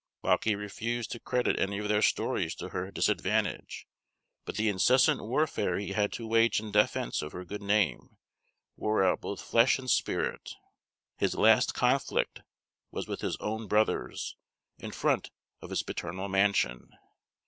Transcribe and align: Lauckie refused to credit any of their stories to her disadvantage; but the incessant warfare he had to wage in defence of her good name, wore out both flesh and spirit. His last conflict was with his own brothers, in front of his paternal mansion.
Lauckie 0.23 0.55
refused 0.55 1.11
to 1.11 1.19
credit 1.19 1.59
any 1.59 1.77
of 1.77 1.87
their 1.87 2.01
stories 2.01 2.55
to 2.55 2.69
her 2.69 2.89
disadvantage; 2.89 3.85
but 4.45 4.55
the 4.57 4.67
incessant 4.67 5.21
warfare 5.21 5.77
he 5.77 5.91
had 5.93 6.11
to 6.13 6.25
wage 6.25 6.59
in 6.59 6.71
defence 6.71 7.21
of 7.21 7.33
her 7.33 7.45
good 7.45 7.61
name, 7.61 8.17
wore 8.75 9.03
out 9.03 9.21
both 9.21 9.39
flesh 9.39 9.77
and 9.77 9.91
spirit. 9.91 10.55
His 11.17 11.35
last 11.35 11.75
conflict 11.75 12.41
was 12.89 13.07
with 13.07 13.21
his 13.21 13.37
own 13.37 13.67
brothers, 13.67 14.35
in 14.79 14.89
front 14.89 15.29
of 15.61 15.69
his 15.69 15.83
paternal 15.83 16.27
mansion. 16.27 16.89